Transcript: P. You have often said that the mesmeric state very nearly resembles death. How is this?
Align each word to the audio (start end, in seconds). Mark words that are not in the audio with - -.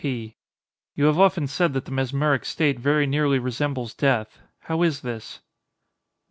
P. 0.03 0.35
You 0.95 1.05
have 1.05 1.19
often 1.19 1.45
said 1.45 1.73
that 1.73 1.85
the 1.85 1.91
mesmeric 1.91 2.43
state 2.43 2.79
very 2.79 3.05
nearly 3.05 3.37
resembles 3.37 3.93
death. 3.93 4.39
How 4.61 4.81
is 4.81 5.01
this? 5.01 5.41